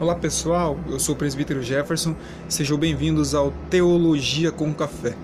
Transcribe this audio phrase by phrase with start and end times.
[0.00, 2.14] Olá pessoal, eu sou o presbítero Jefferson,
[2.48, 5.16] sejam bem-vindos ao Teologia com Café.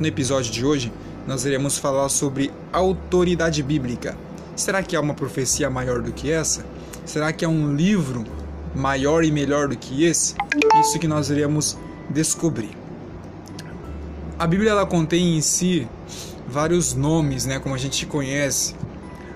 [0.00, 0.90] No episódio de hoje,
[1.26, 4.16] nós iremos falar sobre autoridade bíblica.
[4.56, 6.64] Será que há uma profecia maior do que essa?
[7.04, 8.24] Será que há um livro
[8.74, 10.34] maior e melhor do que esse?
[10.80, 11.76] Isso que nós iremos
[12.08, 12.70] descobrir.
[14.38, 15.86] A Bíblia ela contém em si
[16.48, 18.74] vários nomes, né, como a gente conhece.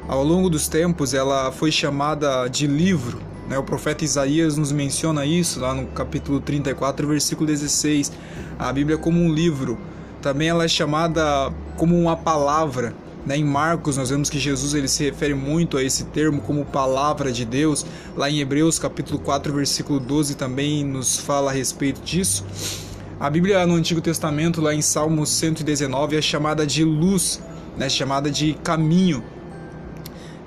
[0.09, 3.36] Ao longo dos tempos, ela foi chamada de livro?
[3.55, 8.11] O profeta Isaías nos menciona isso lá no capítulo 34, versículo 16.
[8.59, 9.79] A Bíblia como um livro.
[10.21, 12.93] Também ela é chamada como uma palavra.
[13.25, 13.37] Né?
[13.37, 17.31] Em Marcos nós vemos que Jesus ele se refere muito a esse termo como palavra
[17.31, 17.87] de Deus.
[18.17, 22.45] Lá em Hebreus capítulo 4, versículo 12 também nos fala a respeito disso.
[23.19, 27.41] A Bíblia no Antigo Testamento, lá em Salmos 119, é chamada de luz,
[27.79, 27.89] né?
[27.89, 29.23] chamada de caminho.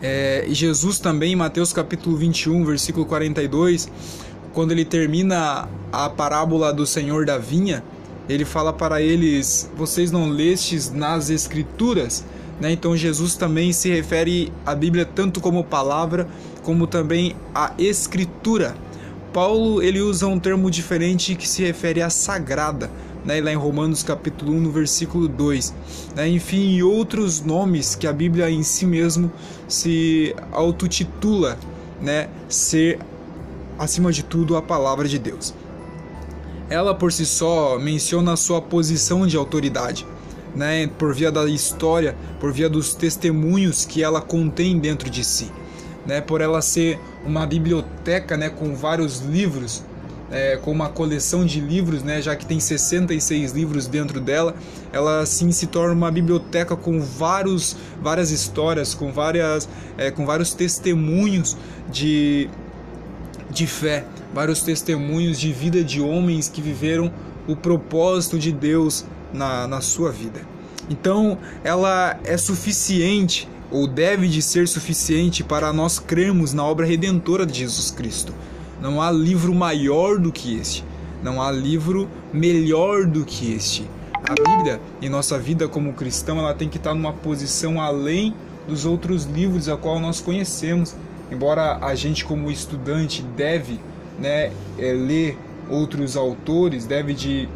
[0.02, 3.90] É, Jesus também, em Mateus capítulo 21, versículo 42,
[4.54, 7.84] quando ele termina a parábola do Senhor da vinha,
[8.28, 12.24] ele fala para eles: Vocês não lestes nas Escrituras?
[12.62, 12.72] Né?
[12.72, 16.28] Então Jesus também se refere à Bíblia tanto como palavra,
[16.64, 18.76] como também à Escritura.
[19.34, 22.90] Paulo ele usa um termo diferente que se refere à sagrada
[23.30, 25.72] né, lá em Romanos capítulo 1, no versículo 2.
[26.16, 29.32] Né, enfim, e outros nomes que a Bíblia em si mesmo
[29.68, 31.56] se autotitula
[32.02, 32.98] né, ser,
[33.78, 35.54] acima de tudo, a palavra de Deus.
[36.72, 40.08] Ela por si só menciona a sua posição de autoridade,
[40.56, 45.52] né, por via da história, por via dos testemunhos que ela contém dentro de si.
[46.04, 49.84] Né, por ela ser uma biblioteca né, com vários livros
[50.32, 54.56] é, com uma coleção de livros, né, já que tem 66 livros dentro dela,
[54.92, 60.54] ela sim se torna uma biblioteca com vários, várias histórias, com, várias, é, com vários
[60.54, 61.58] testemunhos
[61.92, 62.50] de,
[63.50, 67.12] de fé, vários testemunhos de vida de homens que viveram
[67.48, 70.42] o propósito de Deus na, na sua vida.
[70.90, 77.46] Então, ela é suficiente ou deve de ser suficiente para nós crermos na obra redentora
[77.46, 78.34] de Jesus Cristo.
[78.82, 80.84] Não há livro maior do que este.
[81.22, 83.86] Não há livro melhor do que este.
[84.14, 88.34] A Bíblia, em nossa vida como cristão, ela tem que estar numa posição além
[88.68, 90.96] dos outros livros a qual nós conhecemos.
[91.32, 93.80] Embora a gente como estudante deve
[94.20, 95.38] né, é, ler
[95.70, 97.48] outros autores, deve de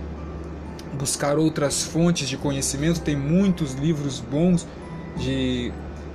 [0.98, 4.68] buscar outras fontes de conhecimento, tem muitos livros bons
[5.18, 5.72] de,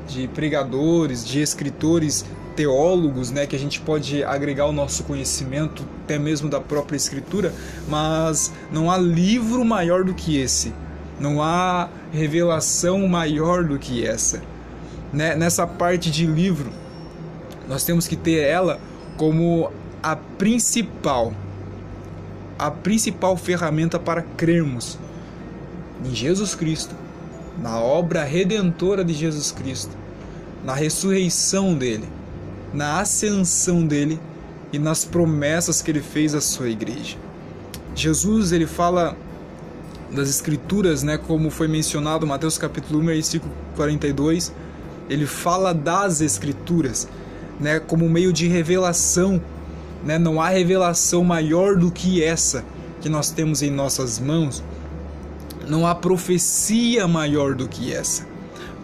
[0.06, 2.24] de pregadores, de escritores
[2.58, 7.54] teólogos, né, que a gente pode agregar o nosso conhecimento até mesmo da própria escritura,
[7.88, 10.74] mas não há livro maior do que esse.
[11.20, 14.42] Não há revelação maior do que essa.
[15.12, 15.36] Né?
[15.36, 16.72] Nessa parte de livro,
[17.68, 18.80] nós temos que ter ela
[19.16, 19.70] como
[20.02, 21.32] a principal
[22.58, 24.98] a principal ferramenta para crermos
[26.04, 26.92] em Jesus Cristo,
[27.56, 29.96] na obra redentora de Jesus Cristo,
[30.64, 32.08] na ressurreição dele,
[32.72, 34.20] na ascensão dele
[34.72, 37.16] e nas promessas que ele fez à sua igreja.
[37.94, 39.16] Jesus ele fala
[40.10, 44.52] das escrituras, né, como foi mencionado Mateus capítulo 1, versículo 42,
[45.08, 47.08] ele fala das escrituras,
[47.60, 49.40] né, como meio de revelação,
[50.04, 50.18] né?
[50.18, 52.64] Não há revelação maior do que essa
[53.00, 54.62] que nós temos em nossas mãos.
[55.66, 58.26] Não há profecia maior do que essa.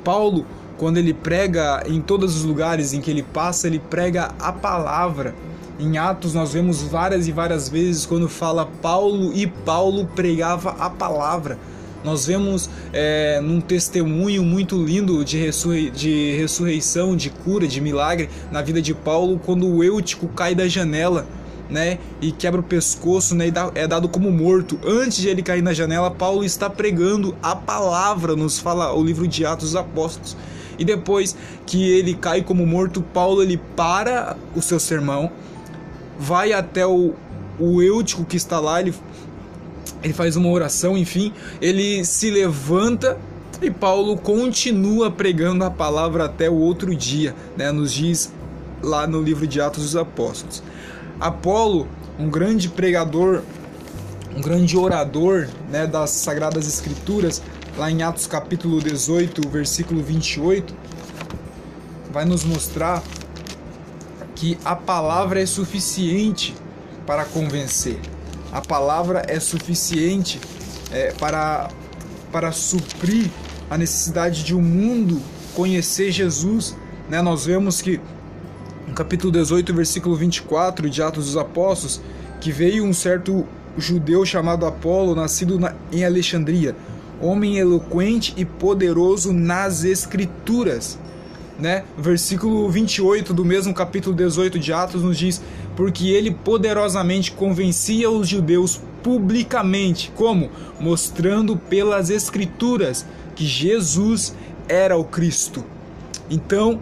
[0.02, 0.44] Paulo
[0.84, 5.34] quando ele prega em todos os lugares em que ele passa, ele prega a palavra.
[5.80, 10.90] Em Atos nós vemos várias e várias vezes quando fala Paulo e Paulo pregava a
[10.90, 11.58] palavra.
[12.04, 18.28] Nós vemos é, num testemunho muito lindo de, ressurrei de ressurreição, de cura, de milagre
[18.52, 21.26] na vida de Paulo, quando o Eutico cai da janela
[21.70, 24.78] né, e quebra o pescoço, né, e dá, é dado como morto.
[24.84, 29.26] Antes de ele cair na janela, Paulo está pregando a palavra, nos fala o livro
[29.26, 30.36] de Atos dos Apóstolos.
[30.78, 31.36] E depois
[31.66, 35.30] que ele cai como morto, Paulo ele para o seu sermão,
[36.18, 37.14] vai até o,
[37.58, 38.94] o Eutico que está lá, ele,
[40.02, 43.18] ele faz uma oração, enfim, ele se levanta
[43.62, 48.32] e Paulo continua pregando a palavra até o outro dia, né, nos diz
[48.82, 50.62] lá no livro de Atos dos Apóstolos.
[51.18, 51.88] Apolo,
[52.18, 53.42] um grande pregador,
[54.36, 57.40] um grande orador né, das Sagradas Escrituras,
[57.76, 60.74] lá em Atos capítulo 18, versículo 28,
[62.12, 63.02] vai nos mostrar
[64.34, 66.54] que a palavra é suficiente
[67.06, 67.98] para convencer.
[68.52, 70.40] A palavra é suficiente
[70.92, 71.68] é, para,
[72.30, 73.28] para suprir
[73.68, 75.20] a necessidade de um mundo
[75.54, 76.76] conhecer Jesus.
[77.08, 77.20] Né?
[77.20, 78.00] Nós vemos que
[78.86, 82.00] no capítulo 18, versículo 24 de Atos dos Apóstolos,
[82.40, 83.44] que veio um certo
[83.76, 86.76] judeu chamado Apolo, nascido na, em Alexandria,
[87.24, 90.98] homem eloquente e poderoso nas escrituras.
[91.58, 91.84] Né?
[91.96, 95.40] Versículo 28 do mesmo capítulo 18 de Atos nos diz:
[95.76, 100.50] Porque ele poderosamente convencia os judeus publicamente, como?
[100.80, 103.06] Mostrando pelas escrituras
[103.36, 104.34] que Jesus
[104.68, 105.64] era o Cristo.
[106.28, 106.80] Então,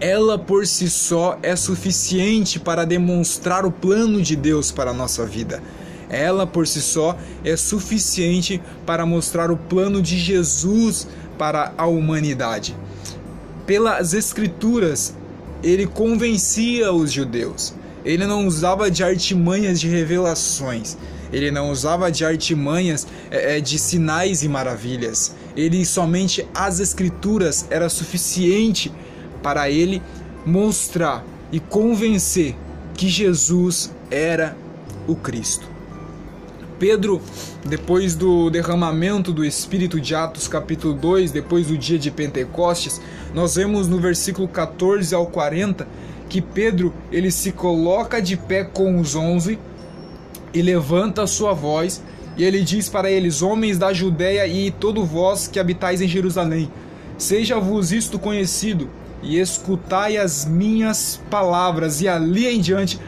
[0.00, 5.26] ela por si só é suficiente para demonstrar o plano de Deus para a nossa
[5.26, 5.62] vida.
[6.08, 11.06] Ela por si só é suficiente para mostrar o plano de Jesus
[11.36, 12.74] para a humanidade.
[13.66, 15.14] Pelas Escrituras,
[15.62, 17.74] ele convencia os judeus.
[18.04, 20.96] Ele não usava de artimanhas de revelações.
[21.32, 25.34] Ele não usava de artimanhas é, de sinais e maravilhas.
[25.54, 28.90] Ele somente as Escrituras era suficiente
[29.42, 30.02] para ele
[30.46, 32.56] mostrar e convencer
[32.94, 34.56] que Jesus era
[35.06, 35.77] o Cristo.
[36.78, 37.20] Pedro,
[37.64, 43.00] depois do derramamento do Espírito de Atos capítulo 2, depois do dia de Pentecostes,
[43.34, 45.86] nós vemos no versículo 14 ao 40
[46.28, 49.58] que Pedro ele se coloca de pé com os onze
[50.54, 52.02] e levanta a sua voz
[52.36, 56.70] e ele diz para eles: Homens da Judéia e todo vós que habitais em Jerusalém,
[57.16, 58.88] seja-vos isto conhecido
[59.20, 62.00] e escutai as minhas palavras.
[62.00, 63.00] E ali em diante,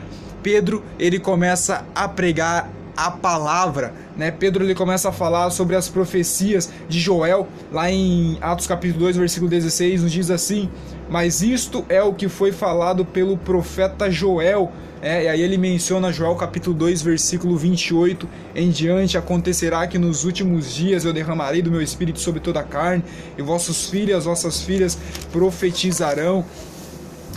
[0.42, 4.30] Pedro ele começa a pregar a palavra, né?
[4.30, 9.16] Pedro ele começa a falar sobre as profecias de Joel, lá em Atos capítulo 2,
[9.16, 10.70] versículo 16, nos diz assim:
[11.08, 14.72] "Mas isto é o que foi falado pelo profeta Joel
[15.02, 20.24] é, e aí ele menciona Joel capítulo 2, versículo 28 em diante: Acontecerá que nos
[20.24, 23.02] últimos dias eu derramarei do meu espírito sobre toda a carne,
[23.38, 24.98] e vossos filhos, as vossas filhas
[25.32, 26.44] profetizarão.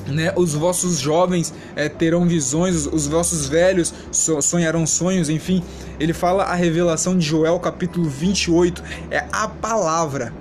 [0.07, 5.63] Né, os vossos jovens é, terão visões, os, os vossos velhos sonharão sonhos, enfim.
[5.97, 8.83] Ele fala a revelação de Joel, capítulo 28.
[9.09, 10.33] É a palavra.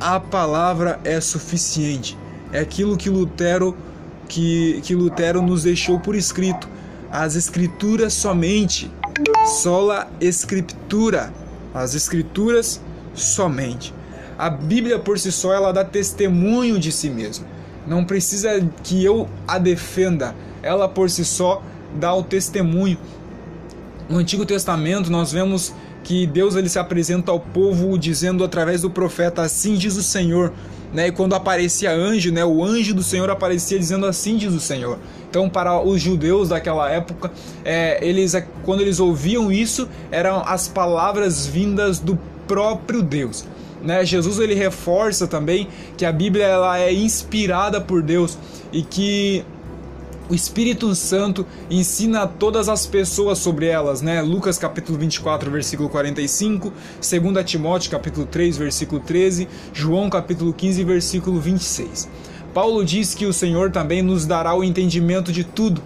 [0.00, 2.16] A palavra é suficiente.
[2.50, 3.76] É aquilo que Lutero
[4.32, 6.66] que, que Lutero nos deixou por escrito.
[7.10, 8.90] As escrituras somente.
[9.62, 11.32] Sola escritura.
[11.74, 12.80] As escrituras
[13.14, 13.94] somente.
[14.38, 17.46] A Bíblia por si só ela dá testemunho de si mesma.
[17.86, 20.34] Não precisa que eu a defenda.
[20.62, 21.62] Ela por si só
[21.98, 22.98] dá o testemunho.
[24.08, 25.74] No Antigo Testamento nós vemos
[26.04, 30.52] que Deus ele se apresenta ao povo dizendo através do profeta assim diz o Senhor
[30.92, 31.08] né?
[31.08, 32.44] E quando aparecia anjo, né?
[32.44, 34.98] O anjo do Senhor aparecia dizendo assim diz o Senhor.
[35.28, 37.32] Então, para os judeus daquela época,
[37.64, 38.34] é, eles,
[38.64, 43.44] quando eles ouviam isso, eram as palavras vindas do próprio Deus.
[43.82, 44.04] Né?
[44.04, 48.38] Jesus ele reforça também que a Bíblia ela é inspirada por Deus
[48.72, 49.44] e que
[50.30, 54.22] o Espírito Santo ensina a todas as pessoas sobre elas, né?
[54.22, 61.38] Lucas capítulo 24, versículo 45, 2 Timóteo capítulo 3, versículo 13, João capítulo 15, versículo
[61.38, 62.08] 26.
[62.54, 65.82] Paulo diz que o Senhor também nos dará o entendimento de tudo,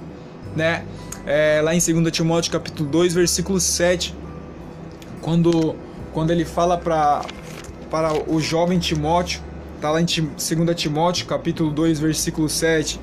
[0.54, 0.84] né?
[1.26, 4.14] É, lá em 2 Timóteo capítulo 2, versículo 7,
[5.20, 5.74] quando,
[6.12, 7.24] quando ele fala para
[7.90, 9.40] para o jovem Timóteo,
[9.80, 10.36] tá lá em 2
[10.74, 13.00] Timóteo capítulo 2, versículo 7,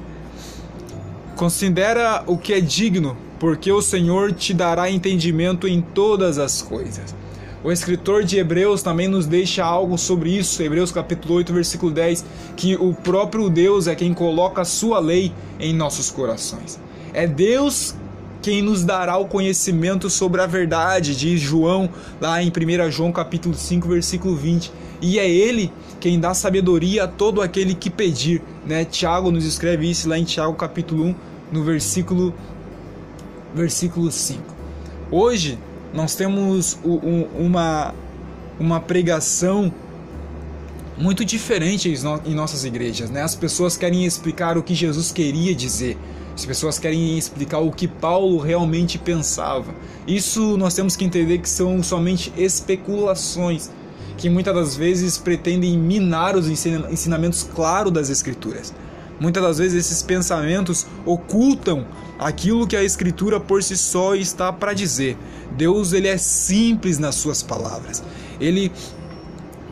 [1.35, 7.15] Considera o que é digno, porque o Senhor te dará entendimento em todas as coisas.
[7.63, 12.25] O escritor de Hebreus também nos deixa algo sobre isso, Hebreus capítulo 8, versículo 10,
[12.55, 16.79] que o próprio Deus é quem coloca a sua lei em nossos corações.
[17.13, 17.95] É Deus
[18.43, 23.55] quem nos dará o conhecimento sobre a verdade, diz João lá em 1 João capítulo
[23.55, 24.69] 5, versículo 20.
[25.01, 25.71] E é ele
[26.01, 28.83] quem dá sabedoria a todo aquele que pedir, né?
[28.83, 31.15] Tiago nos escreve isso lá em Tiago capítulo 1,
[31.53, 32.33] no versículo
[33.55, 34.43] versículo 5.
[35.09, 35.57] Hoje
[35.93, 37.95] nós temos uma
[38.59, 39.73] uma pregação
[40.97, 41.91] muito diferente
[42.25, 43.21] em nossas igrejas, né?
[43.21, 45.97] As pessoas querem explicar o que Jesus queria dizer.
[46.35, 49.73] As pessoas querem explicar o que Paulo realmente pensava.
[50.07, 53.69] Isso nós temos que entender que são somente especulações
[54.17, 58.73] que muitas das vezes pretendem minar os ensinamentos claros das Escrituras.
[59.19, 61.85] Muitas das vezes esses pensamentos ocultam
[62.19, 65.17] aquilo que a Escritura por si só está para dizer.
[65.51, 68.03] Deus ele é simples nas suas palavras.
[68.39, 68.71] Ele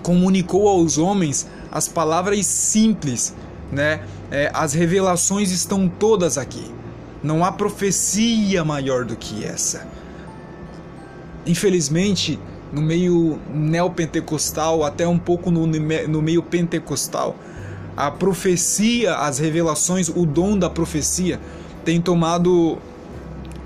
[0.03, 3.33] comunicou aos homens as palavras simples,
[3.71, 4.01] né?
[4.31, 6.73] É, as revelações estão todas aqui.
[7.21, 9.85] Não há profecia maior do que essa.
[11.45, 12.39] Infelizmente,
[12.71, 17.35] no meio neopentecostal, até um pouco no, no meio pentecostal,
[17.95, 21.39] a profecia, as revelações, o dom da profecia
[21.83, 22.77] tem tomado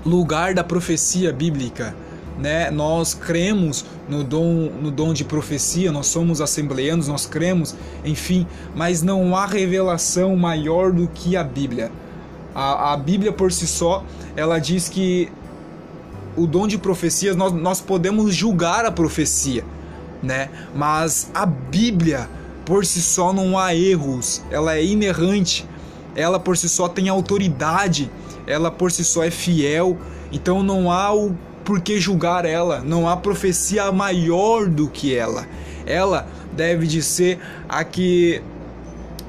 [0.04, 1.94] lugar da profecia bíblica.
[2.38, 2.70] Né?
[2.70, 7.74] Nós cremos no dom, no dom de profecia, nós somos assembleanos, nós cremos,
[8.04, 11.90] enfim, mas não há revelação maior do que a Bíblia.
[12.54, 14.04] A, a Bíblia por si só,
[14.36, 15.30] ela diz que
[16.36, 19.64] o dom de profecias, nós, nós podemos julgar a profecia,
[20.22, 20.50] né?
[20.74, 22.28] Mas a Bíblia
[22.64, 25.66] por si só não há erros, ela é inerrante,
[26.14, 28.10] ela por si só tem autoridade,
[28.46, 29.96] ela por si só é fiel,
[30.32, 31.34] então não há o
[31.66, 35.44] por que julgar ela, não há profecia maior do que ela.
[35.84, 38.40] Ela deve de ser a que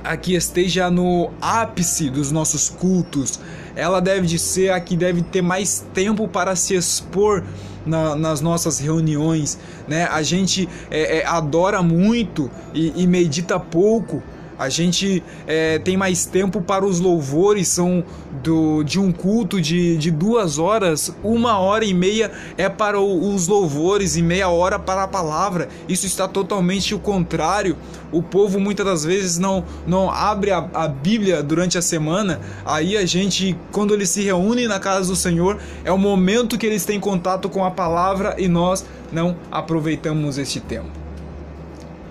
[0.03, 3.39] a que esteja no ápice dos nossos cultos.
[3.75, 7.44] Ela deve de ser a que deve ter mais tempo para se expor
[7.86, 10.08] na, nas nossas reuniões, né?
[10.10, 14.22] A gente é, é, adora muito e, e medita pouco
[14.57, 18.03] a gente é, tem mais tempo para os louvores, são
[18.43, 23.47] do, de um culto de, de duas horas, uma hora e meia é para os
[23.47, 25.69] louvores e meia hora para a palavra.
[25.87, 27.77] Isso está totalmente o contrário.
[28.11, 32.97] O povo muitas das vezes não, não abre a, a Bíblia durante a semana, aí
[32.97, 36.85] a gente, quando eles se reúnem na casa do Senhor, é o momento que eles
[36.85, 40.89] têm contato com a palavra e nós não aproveitamos este tempo.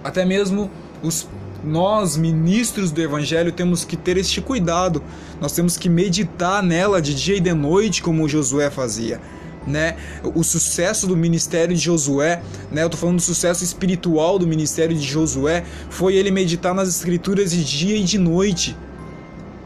[0.05, 0.71] Até mesmo
[1.03, 1.27] os
[1.67, 5.03] nós, ministros do Evangelho, temos que ter este cuidado.
[5.41, 9.21] Nós temos que meditar nela de dia e de noite, como Josué fazia.
[9.67, 9.97] Né?
[10.23, 12.85] O sucesso do ministério de Josué, né?
[12.85, 17.51] Eu tô falando do sucesso espiritual do ministério de Josué, foi ele meditar nas escrituras
[17.51, 18.77] de dia e de noite.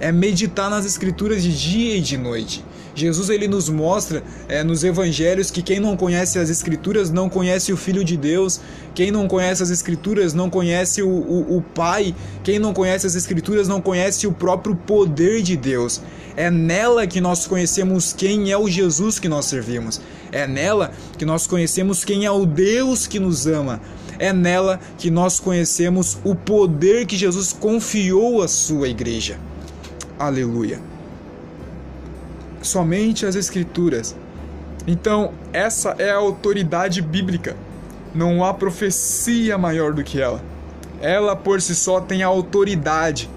[0.00, 2.64] É meditar nas escrituras de dia e de noite.
[2.94, 7.72] Jesus ele nos mostra é, nos evangelhos que quem não conhece as escrituras não conhece
[7.72, 8.60] o Filho de Deus,
[8.94, 13.14] quem não conhece as escrituras não conhece o, o, o Pai, quem não conhece as
[13.14, 16.00] escrituras não conhece o próprio poder de Deus.
[16.36, 20.00] É nela que nós conhecemos quem é o Jesus que nós servimos.
[20.32, 23.80] É nela que nós conhecemos quem é o Deus que nos ama.
[24.18, 29.38] É nela que nós conhecemos o poder que Jesus confiou à sua igreja.
[30.18, 30.89] Aleluia
[32.62, 34.14] somente as Escrituras.
[34.86, 37.56] Então, essa é a autoridade bíblica.
[38.14, 40.42] Não há profecia maior do que ela.
[41.00, 43.28] Ela por si só tem autoridade.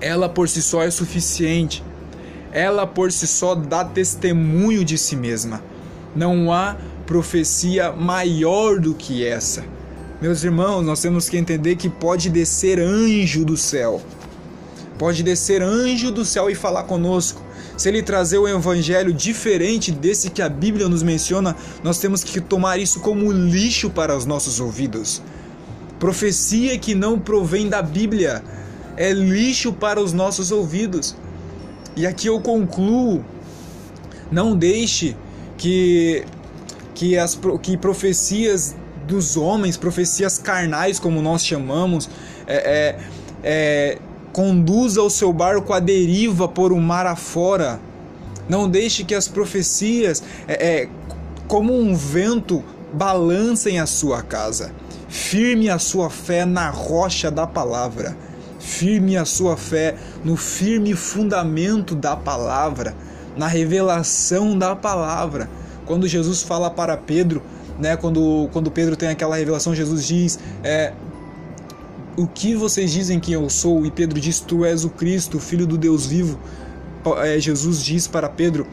[0.00, 1.82] Ela por si só é suficiente.
[2.52, 5.62] Ela por si só dá testemunho de si mesma.
[6.14, 6.76] Não há
[7.06, 9.64] profecia maior do que essa.
[10.20, 14.02] Meus irmãos, nós temos que entender que pode descer anjo do céu.
[14.98, 17.42] Pode descer anjo do céu e falar conosco
[17.76, 22.40] se ele trazer um evangelho diferente desse que a Bíblia nos menciona, nós temos que
[22.40, 25.22] tomar isso como lixo para os nossos ouvidos.
[25.98, 28.42] Profecia que não provém da Bíblia
[28.96, 31.16] é lixo para os nossos ouvidos.
[31.96, 33.24] E aqui eu concluo:
[34.30, 35.16] não deixe
[35.56, 36.24] que
[36.94, 38.76] que as que profecias
[39.06, 42.08] dos homens, profecias carnais, como nós chamamos,
[42.46, 42.98] é, é,
[43.42, 43.98] é
[44.32, 47.78] Conduza o seu barco à deriva por um mar afora.
[48.48, 50.88] Não deixe que as profecias, é, é,
[51.46, 54.72] como um vento, balancem a sua casa.
[55.08, 58.16] Firme a sua fé na rocha da palavra.
[58.58, 62.94] Firme a sua fé no firme fundamento da palavra,
[63.36, 65.50] na revelação da palavra.
[65.84, 67.42] Quando Jesus fala para Pedro,
[67.78, 70.92] né, quando, quando Pedro tem aquela revelação, Jesus diz: é,
[72.16, 73.86] o que vocês dizem que eu sou?
[73.86, 76.38] E Pedro diz: Tu és o Cristo, Filho do Deus vivo.
[77.18, 78.66] É, Jesus diz para Pedro: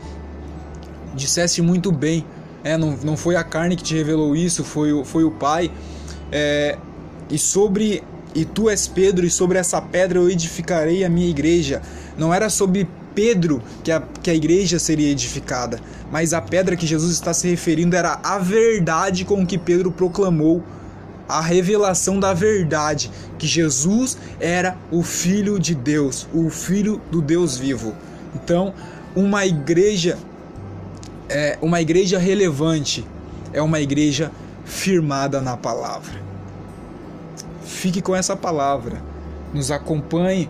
[1.15, 2.25] Disseste muito bem.
[2.63, 5.71] É, não, não foi a carne que te revelou isso, foi, o, foi o Pai.
[6.31, 6.77] É,
[7.29, 8.03] e sobre
[8.35, 11.81] e tu és Pedro, e sobre essa pedra eu edificarei a minha igreja.
[12.17, 15.79] Não era sobre Pedro que a, que a igreja seria edificada,
[16.11, 20.63] mas a pedra que Jesus está se referindo era a verdade com que Pedro proclamou
[21.29, 27.55] a revelação da verdade, que Jesus era o Filho de Deus, o Filho do Deus
[27.55, 27.93] vivo.
[28.33, 28.73] Então,
[29.15, 30.17] uma igreja
[31.29, 33.05] é uma igreja relevante,
[33.53, 34.31] é uma igreja
[34.65, 36.19] firmada na palavra.
[37.63, 38.99] Fique com essa palavra,
[39.53, 40.49] nos acompanhe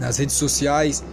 [0.00, 1.04] nas redes sociais,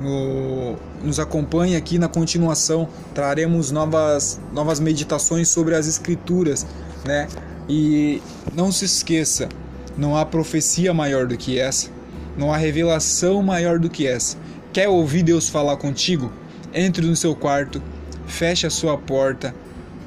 [0.00, 2.88] no, nos acompanhe aqui na continuação.
[3.14, 6.64] Traremos novas, novas meditações sobre as Escrituras,
[7.04, 7.28] né?
[7.72, 8.20] E
[8.52, 9.48] não se esqueça,
[9.96, 11.88] não há profecia maior do que essa,
[12.36, 14.36] não há revelação maior do que essa.
[14.72, 16.32] Quer ouvir Deus falar contigo?
[16.74, 17.80] Entre no seu quarto,
[18.26, 19.54] feche a sua porta,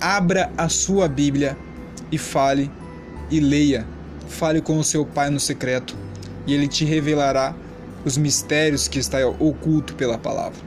[0.01, 1.57] abra a sua Bíblia
[2.11, 2.69] e fale
[3.31, 3.87] e leia.
[4.27, 5.95] Fale com o seu pai no secreto.
[6.45, 7.55] e ele te revelará
[8.03, 10.59] os mistérios que está oculto pela palavra.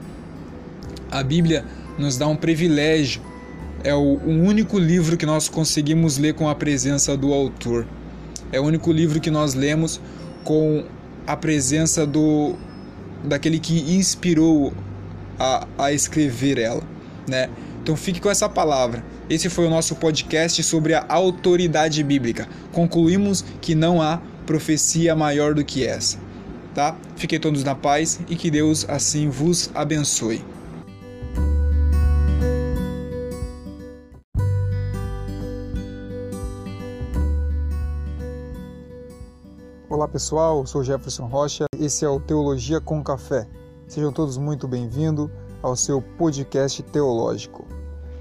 [1.11, 1.63] A Bíblia
[1.95, 3.21] nos dá um privilégio,
[3.83, 7.85] é o, único livro que nós conseguimos ler com a presença do autor.
[8.51, 9.99] É o único livro que nós lemos
[10.43, 10.85] com
[11.25, 12.55] a presença do
[13.23, 14.71] daquele que inspirou
[15.39, 16.83] a, a escrever ela,
[17.27, 17.49] né?
[17.81, 19.03] Então fique com essa palavra.
[19.29, 22.47] Esse foi o nosso podcast sobre a autoridade bíblica.
[22.71, 26.17] Concluímos que não há profecia maior do que essa,
[26.73, 26.95] tá?
[27.15, 30.56] Fiquem todos na paz e que Deus assim vos abençoe.
[40.07, 43.45] Olá pessoal, sou Jefferson Rocha, esse é o Teologia com Café.
[43.89, 45.29] Sejam todos muito bem-vindos
[45.61, 47.67] ao seu podcast teológico.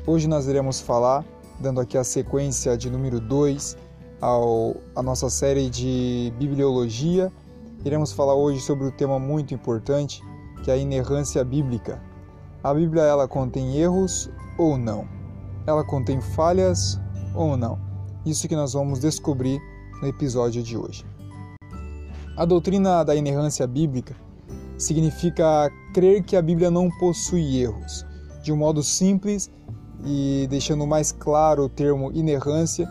[0.05, 1.25] Hoje nós iremos falar,
[1.61, 3.77] dando aqui a sequência de número 2
[4.97, 7.33] à nossa série de bibliologia,
[7.85, 10.21] iremos falar hoje sobre um tema muito importante,
[10.65, 12.03] que é a inerrância bíblica.
[12.65, 14.29] A Bíblia ela contém erros
[14.59, 15.07] ou não?
[15.65, 17.01] Ela contém falhas
[17.33, 17.79] ou não?
[18.27, 19.61] Isso que nós vamos descobrir
[20.03, 21.07] no episódio de hoje.
[22.37, 24.15] A doutrina da inerrância bíblica
[24.77, 28.05] significa crer que a Bíblia não possui erros.
[28.43, 29.51] De um modo simples
[30.05, 32.87] e deixando mais claro o termo inerrância,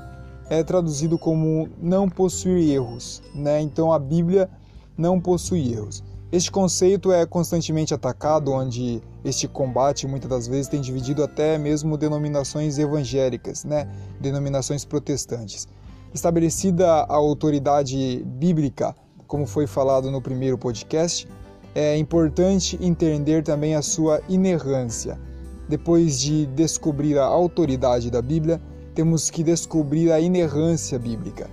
[0.49, 3.61] é traduzido como não possuir erros, né?
[3.61, 4.49] Então a Bíblia
[4.97, 6.03] não possui erros.
[6.31, 11.97] Este conceito é constantemente atacado, onde este combate muitas das vezes tem dividido até mesmo
[11.97, 13.87] denominações evangélicas, né?
[14.19, 15.67] denominações protestantes.
[16.11, 18.95] Estabelecida a autoridade bíblica
[19.27, 21.27] como foi falado no primeiro podcast,
[21.74, 25.20] é importante entender também a sua inerrância.
[25.67, 28.62] Depois de descobrir a autoridade da Bíblia,
[28.94, 31.50] temos que descobrir a inerrância bíblica.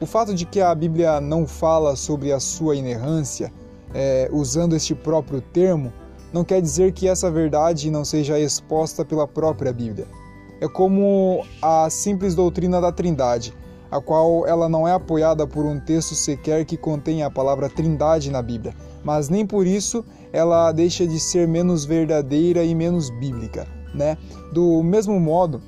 [0.00, 3.52] O fato de que a Bíblia não fala sobre a sua inerrância,
[3.94, 5.92] é, usando este próprio termo,
[6.32, 10.06] não quer dizer que essa verdade não seja exposta pela própria Bíblia.
[10.60, 13.54] É como a simples doutrina da Trindade
[13.90, 18.30] a qual ela não é apoiada por um texto sequer que contenha a palavra Trindade
[18.30, 23.66] na Bíblia, mas nem por isso ela deixa de ser menos verdadeira e menos bíblica,
[23.94, 24.18] né?
[24.52, 25.62] Do mesmo modo,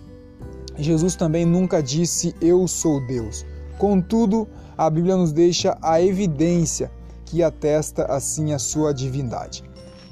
[0.77, 3.45] Jesus também nunca disse eu sou Deus.
[3.79, 6.91] Contudo, a Bíblia nos deixa a evidência
[7.25, 9.63] que atesta assim a sua divindade.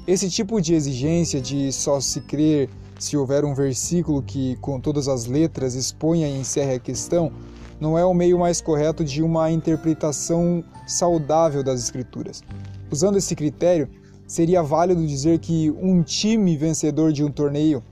[0.05, 5.07] Esse tipo de exigência de só se crer se houver um versículo que com todas
[5.07, 7.31] as letras exponha e encerre a questão,
[7.79, 12.43] não é o meio mais correto de uma interpretação saudável das Escrituras.
[12.91, 13.89] Usando esse critério,
[14.25, 17.83] seria válido dizer que um time vencedor de um torneio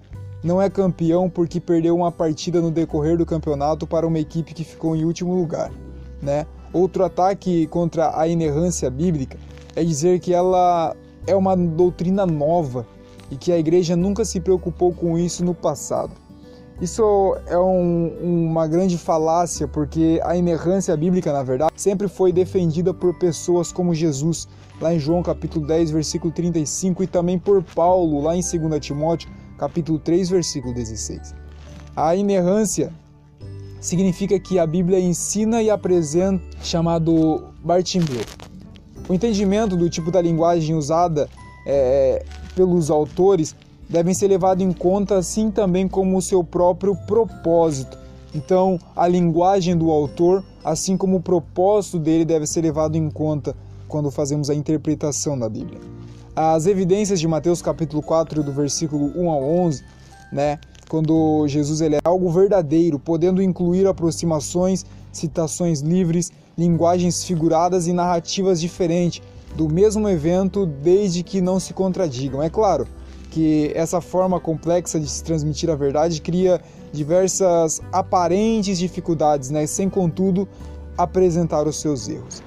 [0.43, 4.63] não é campeão porque perdeu uma partida no decorrer do campeonato para uma equipe que
[4.63, 5.71] ficou em último lugar.
[6.21, 6.45] Né?
[6.71, 9.37] Outro ataque contra a inerrância bíblica
[9.75, 10.95] é dizer que ela
[11.25, 12.85] é uma doutrina nova
[13.31, 16.11] e que a igreja nunca se preocupou com isso no passado.
[16.81, 22.93] Isso é um, uma grande falácia, porque a inerrância bíblica, na verdade, sempre foi defendida
[22.93, 24.45] por pessoas como Jesus,
[24.81, 29.29] lá em João capítulo 10, versículo 35, e também por Paulo, lá em 2 Timóteo,
[29.57, 31.33] capítulo 3, versículo 16.
[31.95, 32.91] A inerrância
[33.79, 38.25] significa que a Bíblia ensina e apresenta, chamado Bartimeu.
[39.07, 41.29] O entendimento do tipo da linguagem usada
[41.65, 43.55] é, pelos autores
[43.89, 47.97] devem ser levados em conta assim também como o seu próprio propósito.
[48.33, 53.55] Então, a linguagem do autor, assim como o propósito dele, deve ser levado em conta
[53.87, 55.79] quando fazemos a interpretação da Bíblia.
[56.35, 59.83] As evidências de Mateus capítulo 4, do versículo 1 ao 11,
[60.33, 67.93] né, quando Jesus ele é algo verdadeiro, podendo incluir aproximações, citações livres, linguagens figuradas e
[67.93, 69.21] narrativas diferentes
[69.55, 72.43] do mesmo evento, desde que não se contradigam.
[72.43, 72.85] É claro,
[73.35, 76.61] que essa forma complexa de se transmitir a verdade cria
[76.93, 80.47] diversas aparentes dificuldades, né, sem contudo
[80.97, 82.41] apresentar os seus erros.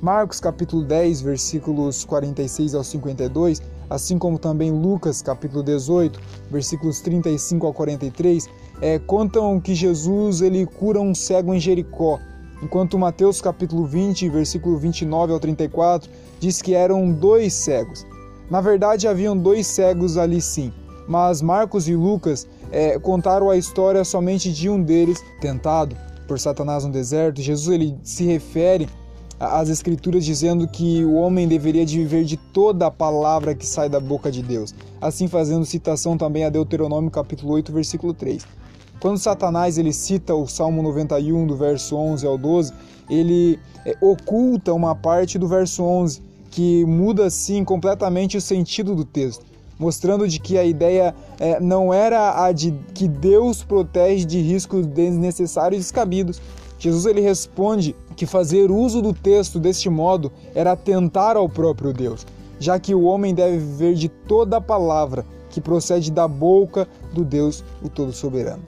[0.00, 6.18] Marcos capítulo 10, versículos 46 ao 52, assim como também Lucas capítulo 18,
[6.50, 8.48] versículos 35 ao 43,
[8.80, 12.18] é, contam que Jesus ele cura um cego em Jericó,
[12.60, 18.04] enquanto Mateus capítulo 20, versículo 29 ao 34, diz que eram dois cegos.
[18.52, 20.70] Na verdade, haviam dois cegos ali sim,
[21.08, 25.96] mas Marcos e Lucas é, contaram a história somente de um deles, tentado
[26.28, 27.40] por Satanás no deserto.
[27.40, 28.90] Jesus ele se refere
[29.40, 33.88] às Escrituras dizendo que o homem deveria de viver de toda a palavra que sai
[33.88, 38.46] da boca de Deus, assim fazendo citação também a Deuteronômio capítulo 8, versículo 3.
[39.00, 42.70] Quando Satanás ele cita o Salmo 91 do verso 11 ao 12,
[43.08, 49.06] ele é, oculta uma parte do verso 11 que muda assim completamente o sentido do
[49.06, 49.44] texto,
[49.78, 54.86] mostrando de que a ideia é, não era a de que Deus protege de riscos
[54.86, 56.40] desnecessários e descabidos.
[56.78, 62.26] Jesus ele responde que fazer uso do texto deste modo era atentar ao próprio Deus,
[62.60, 67.24] já que o homem deve viver de toda a palavra que procede da boca do
[67.24, 68.62] Deus, o Todo-Soberano.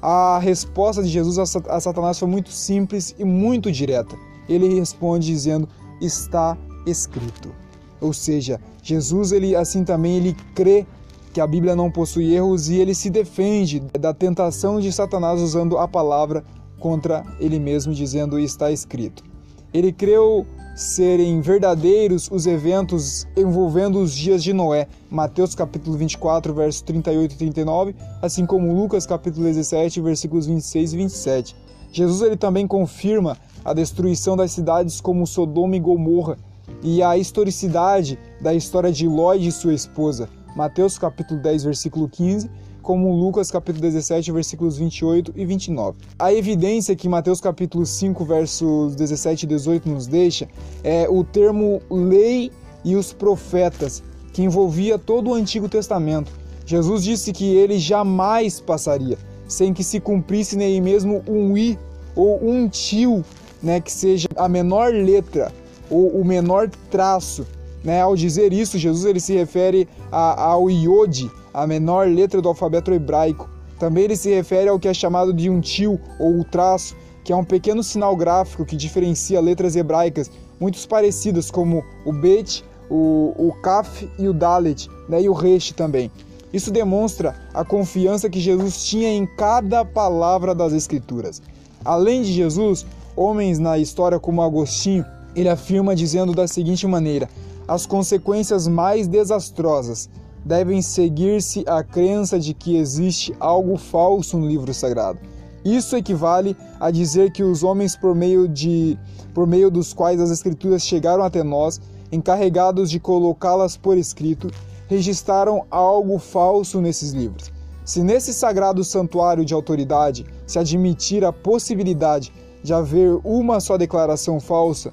[0.00, 4.14] A resposta de Jesus a Satanás foi muito simples e muito direta.
[4.48, 5.68] Ele responde dizendo:
[6.00, 7.54] "Está escrito".
[8.00, 10.86] Ou seja, Jesus ele assim também ele crê
[11.32, 15.78] que a Bíblia não possui erros e ele se defende da tentação de Satanás usando
[15.78, 16.44] a palavra
[16.78, 19.24] contra ele mesmo dizendo: "Está escrito".
[19.72, 26.82] Ele creu serem verdadeiros os eventos envolvendo os dias de Noé, Mateus capítulo 24, versos
[26.82, 31.56] 38 e 39, assim como Lucas capítulo 17, versículos 26 e 27.
[31.92, 36.36] Jesus ele também confirma a destruição das cidades como Sodoma e Gomorra
[36.82, 42.50] e a historicidade da história de Ló e sua esposa, Mateus capítulo 10, versículo 15,
[42.82, 45.96] como Lucas capítulo 17, versículos 28 e 29.
[46.18, 50.48] A evidência que Mateus capítulo 5, versos 17 e 18 nos deixa
[50.82, 52.52] é o termo lei
[52.84, 56.30] e os profetas, que envolvia todo o Antigo Testamento.
[56.66, 61.78] Jesus disse que ele jamais passaria sem que se cumprisse nem mesmo um i
[62.16, 63.24] ou um tio,
[63.62, 65.52] né, que seja a menor letra
[65.90, 67.46] ou o menor traço.
[67.82, 68.00] Né?
[68.00, 72.92] Ao dizer isso, Jesus ele se refere a, ao iode, a menor letra do alfabeto
[72.92, 73.48] hebraico.
[73.78, 77.32] Também ele se refere ao que é chamado de um tio ou o traço, que
[77.32, 83.34] é um pequeno sinal gráfico que diferencia letras hebraicas muito parecidas, como o bet, o,
[83.36, 86.10] o kaf e o dalet, né, e o resh também.
[86.52, 91.42] Isso demonstra a confiança que Jesus tinha em cada palavra das Escrituras.
[91.84, 97.28] Além de Jesus, homens na história como Agostinho, ele afirma dizendo da seguinte maneira:
[97.66, 100.08] as consequências mais desastrosas
[100.44, 105.18] devem seguir-se a crença de que existe algo falso no livro sagrado.
[105.64, 108.98] Isso equivale a dizer que os homens por meio de
[109.32, 111.80] por meio dos quais as escrituras chegaram até nós,
[112.12, 114.50] encarregados de colocá-las por escrito,
[114.86, 117.50] registraram algo falso nesses livros.
[117.84, 124.38] Se nesse sagrado santuário de autoridade se admitir a possibilidade de haver uma só declaração
[124.38, 124.92] falsa,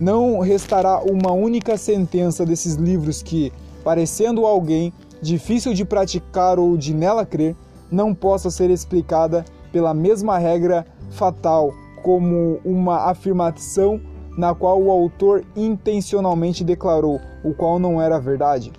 [0.00, 6.94] não restará uma única sentença desses livros que, parecendo alguém difícil de praticar ou de
[6.94, 7.56] nela crer,
[7.90, 14.00] não possa ser explicada pela mesma regra fatal como uma afirmação
[14.36, 18.72] na qual o autor intencionalmente declarou, o qual não era verdade.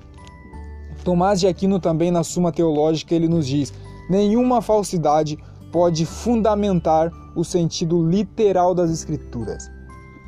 [1.04, 3.74] Tomás de Aquino também na Suma Teológica ele nos diz:
[4.10, 5.38] nenhuma falsidade
[5.72, 9.70] pode fundamentar o sentido literal das escrituras.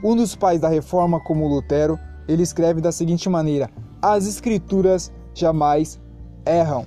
[0.04, 3.70] Um dos pais da reforma, como Lutero, ele escreve da seguinte maneira:
[4.02, 6.00] as escrituras jamais
[6.46, 6.86] erram.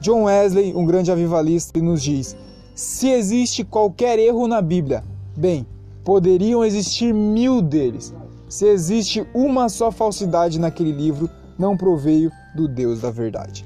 [0.00, 2.36] John Wesley, um grande avivalista, nos diz:
[2.74, 5.04] se existe qualquer erro na Bíblia,
[5.36, 5.66] bem,
[6.04, 8.14] poderiam existir mil deles.
[8.48, 13.64] Se existe uma só falsidade naquele livro, não proveio do Deus da verdade.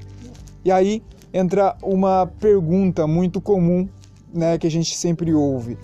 [0.65, 1.01] E aí
[1.33, 3.87] entra uma pergunta muito comum,
[4.33, 5.77] né, que a gente sempre ouve.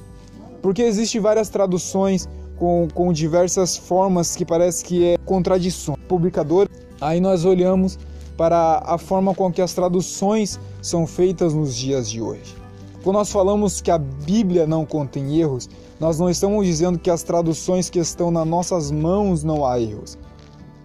[0.61, 2.27] Porque existem várias traduções
[2.59, 5.95] com, com diversas formas que parece que é contradição.
[6.07, 6.67] Publicador,
[6.99, 7.97] aí nós olhamos
[8.37, 12.55] para a forma com que as traduções são feitas nos dias de hoje.
[13.01, 15.69] Quando nós falamos que a Bíblia não contém erros,
[15.99, 20.17] nós não estamos dizendo que as traduções que estão nas nossas mãos não há erros.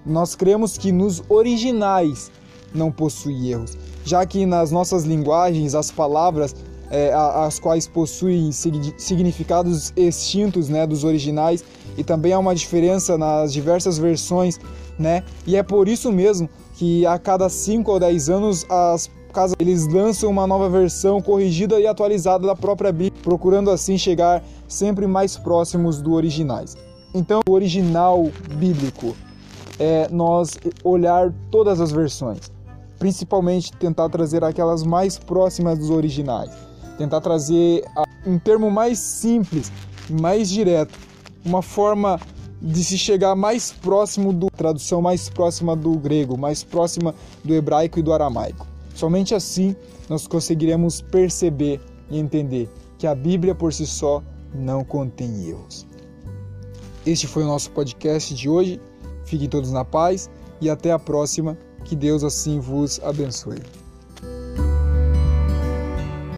[0.07, 2.31] Nós cremos que nos originais
[2.73, 6.55] não possui erros, já que nas nossas linguagens as palavras
[6.95, 11.65] é, as quais possuem significados extintos né, dos originais
[11.99, 14.61] e também há uma diferença nas diversas versões,
[14.97, 15.25] né?
[15.45, 19.89] E é por isso mesmo que a cada 5 ou 10 anos as casas eles
[19.89, 25.37] lançam uma nova versão corrigida e atualizada da própria Bíblia, procurando assim chegar sempre mais
[25.37, 26.77] próximos do originais.
[27.13, 29.17] Então, o original bíblico
[29.81, 30.53] é nós
[30.85, 32.53] olhar todas as versões,
[33.01, 36.64] principalmente tentar trazer aquelas mais próximas dos originais
[36.97, 37.85] tentar trazer
[38.27, 39.71] um termo mais simples,
[40.11, 40.99] mais direto,
[41.45, 42.19] uma forma
[42.61, 47.99] de se chegar mais próximo do tradução mais próxima do grego, mais próxima do hebraico
[47.99, 48.67] e do aramaico.
[48.95, 49.77] Somente assim
[50.09, 51.81] nós conseguiremos perceber
[52.11, 54.23] e entender que a Bíblia por si só
[54.55, 55.87] não contém erros.
[57.05, 58.81] Este foi o nosso podcast de hoje.
[59.25, 60.31] Fiquem todos na paz
[60.61, 61.59] e até a próxima.
[61.85, 63.84] Que Deus assim vos abençoe.